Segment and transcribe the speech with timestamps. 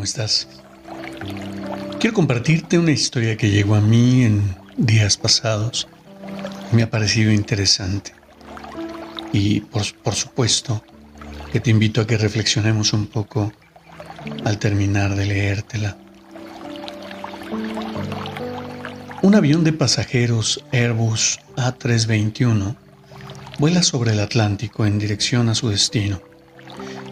[0.00, 0.48] ¿Cómo estás?
[1.98, 5.88] Quiero compartirte una historia que llegó a mí en días pasados.
[6.72, 8.14] Me ha parecido interesante.
[9.34, 10.82] Y por, por supuesto
[11.52, 13.52] que te invito a que reflexionemos un poco
[14.42, 15.98] al terminar de leértela.
[19.20, 22.74] Un avión de pasajeros Airbus A321
[23.58, 26.22] vuela sobre el Atlántico en dirección a su destino.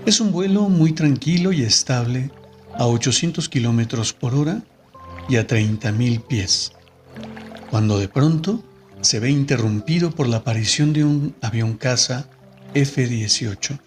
[0.06, 2.30] Es un vuelo muy tranquilo y estable
[2.78, 4.62] a 800 kilómetros por hora
[5.28, 6.72] y a 30.000 pies,
[7.70, 8.62] cuando de pronto
[9.00, 12.28] se ve interrumpido por la aparición de un avión caza
[12.74, 13.78] F-18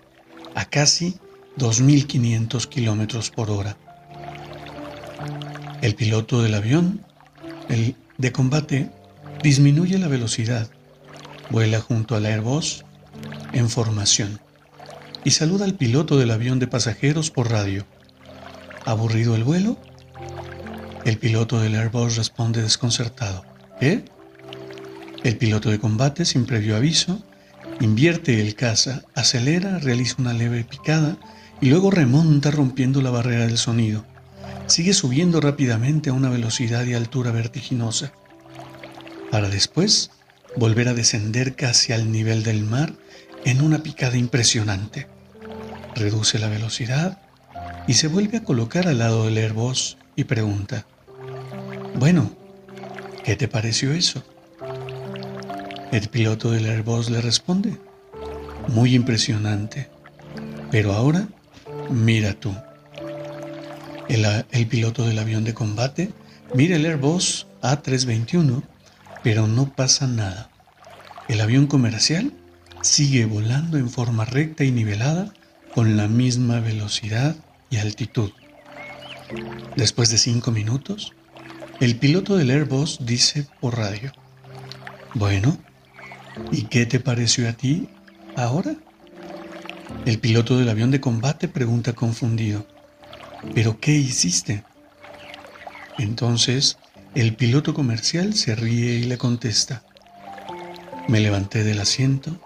[0.56, 1.16] a casi
[1.58, 3.78] 2.500 kilómetros por hora.
[5.81, 7.02] El piloto del avión,
[7.69, 8.92] el de combate,
[9.42, 10.69] disminuye la velocidad,
[11.50, 12.84] vuela junto al Airbus
[13.53, 14.39] en formación
[15.23, 17.86] y saluda al piloto del avión de pasajeros por radio.
[18.86, 19.78] ¿Aburrido el vuelo?
[21.06, 23.46] El piloto del Airbus responde desconcertado.
[23.80, 24.04] ¿Eh?
[25.24, 27.24] El piloto de combate, sin previo aviso,
[27.80, 31.18] invierte el caza, acelera, realiza una leve picada
[31.62, 34.04] y luego remonta rompiendo la barrera del sonido.
[34.66, 38.14] Sigue subiendo rápidamente a una velocidad y altura vertiginosa,
[39.30, 40.12] para después
[40.56, 42.94] volver a descender casi al nivel del mar
[43.46, 45.08] en una picada impresionante.
[45.96, 47.20] Reduce la velocidad
[47.88, 50.86] y se vuelve a colocar al lado del Airbus y pregunta,
[51.96, 52.31] bueno,
[53.24, 54.24] ¿qué te pareció eso?
[55.91, 57.78] El piloto del Airbus le responde,
[58.68, 59.90] muy impresionante,
[60.70, 61.28] pero ahora
[61.90, 62.56] mira tú.
[64.08, 66.12] El, el, piloto del avión de combate
[66.53, 68.64] mira el Airbus A321,
[69.24, 70.50] pero no pasa nada.
[71.28, 72.34] El avión comercial
[72.81, 75.34] sigue volando en forma recta y nivelada
[75.74, 77.36] con la misma velocidad
[77.72, 78.32] y altitud.
[79.76, 81.14] Después de cinco minutos,
[81.80, 84.12] el piloto del Airbus dice por radio,
[85.16, 85.58] bueno,
[86.52, 87.90] ¿y qué te pareció a ti
[88.36, 88.76] ahora?
[90.06, 92.68] El piloto del avión de combate pregunta confundido,
[93.56, 94.64] ¿pero qué hiciste?
[95.98, 96.78] Entonces,
[97.16, 99.84] el piloto comercial se ríe y le contesta,
[101.08, 102.40] me levanté del asiento,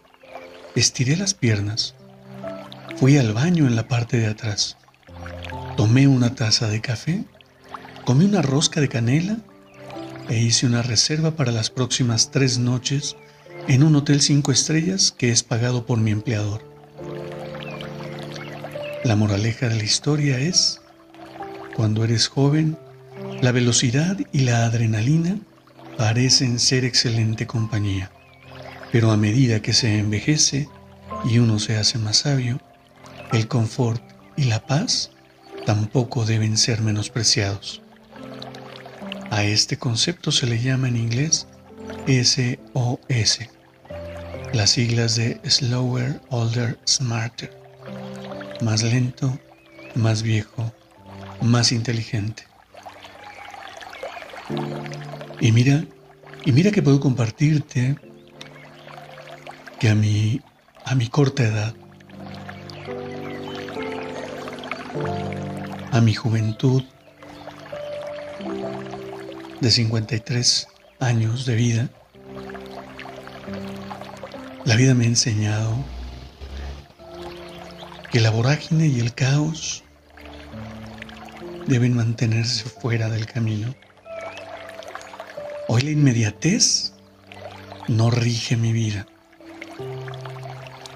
[0.75, 1.95] estiré las piernas,
[2.97, 4.77] fui al baño en la parte de atrás,
[5.77, 7.23] tomé una taza de café,
[8.05, 9.37] comí una rosca de canela
[10.29, 13.15] e hice una reserva para las próximas tres noches
[13.67, 16.63] en un hotel cinco estrellas que es pagado por mi empleador.
[19.03, 20.81] La moraleja de la historia es,
[21.75, 22.77] cuando eres joven,
[23.41, 25.37] la velocidad y la adrenalina
[25.97, 28.11] parecen ser excelente compañía,
[28.91, 30.67] pero a medida que se envejece
[31.25, 32.59] y uno se hace más sabio,
[33.31, 34.01] el confort
[34.37, 35.11] y la paz
[35.65, 37.81] tampoco deben ser menospreciados.
[39.31, 41.47] A este concepto se le llama en inglés
[42.07, 43.39] SOS,
[44.53, 47.51] las siglas de Slower, Older, Smarter,
[48.61, 49.37] más lento,
[49.95, 50.71] más viejo,
[51.41, 52.43] más inteligente.
[55.41, 55.83] Y mira,
[56.45, 57.97] y mira que puedo compartirte
[59.79, 60.39] que a mi,
[60.85, 61.75] a mi corta edad,
[65.95, 66.83] a mi juventud
[69.61, 70.67] de 53
[70.99, 71.89] años de vida,
[74.65, 75.73] la vida me ha enseñado
[78.11, 79.85] que la vorágine y el caos
[81.65, 83.73] deben mantenerse fuera del camino.
[85.69, 86.91] Hoy la inmediatez
[87.87, 89.07] no rige mi vida.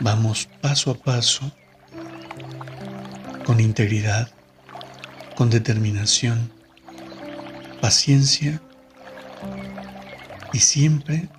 [0.01, 1.50] Vamos paso a paso,
[3.46, 4.30] con integridad,
[5.39, 6.51] con determinación,
[7.80, 8.59] paciencia
[10.51, 11.30] y siempre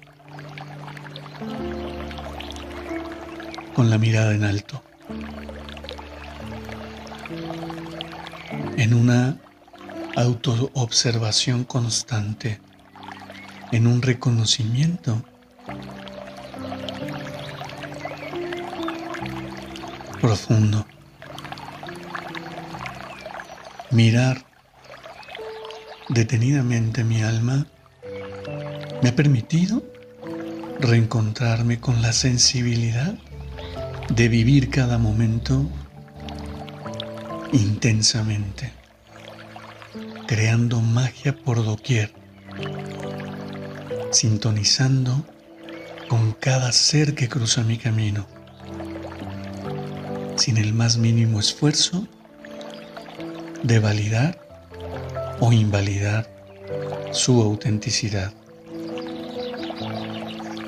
[3.74, 4.82] con la mirada en alto,
[8.78, 9.36] en una
[10.16, 12.58] autoobservación constante,
[13.70, 15.22] en un reconocimiento
[20.22, 20.86] profundo.
[23.92, 24.46] Mirar
[26.08, 27.66] detenidamente mi alma
[29.02, 29.82] me ha permitido
[30.78, 33.18] reencontrarme con la sensibilidad
[34.14, 35.68] de vivir cada momento
[37.52, 38.72] intensamente,
[40.28, 42.14] creando magia por doquier,
[44.12, 45.26] sintonizando
[46.08, 48.28] con cada ser que cruza mi camino,
[50.36, 52.06] sin el más mínimo esfuerzo
[53.62, 54.38] de validar
[55.40, 56.28] o invalidar
[57.12, 58.32] su autenticidad.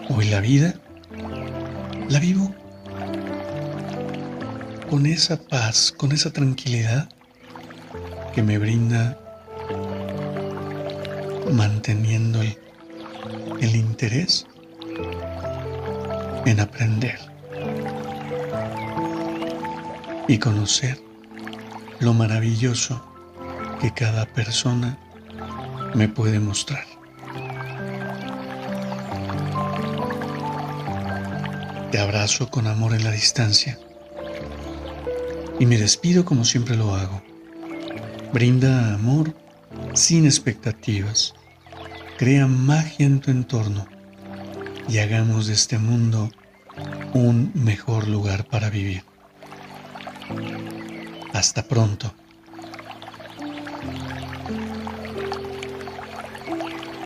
[0.09, 0.75] Hoy la vida
[2.09, 2.55] la vivo
[4.91, 7.09] con esa paz, con esa tranquilidad
[8.35, 9.19] que me brinda
[11.53, 12.59] manteniendo el,
[13.61, 14.47] el interés
[16.45, 17.19] en aprender
[20.29, 21.12] y conocer
[22.03, 23.01] lo maravilloso
[23.81, 24.99] que cada persona
[25.95, 26.85] me puede mostrar.
[31.93, 33.79] Te abrazo con amor en la distancia
[35.61, 37.23] y me despido como siempre lo hago.
[38.33, 39.35] Brinda amor
[39.95, 41.35] sin expectativas.
[42.19, 43.87] Crea magia en tu entorno
[44.89, 46.31] y hagamos de este mundo
[47.15, 49.05] un mejor lugar para vivir.
[51.33, 52.15] Hasta pronto.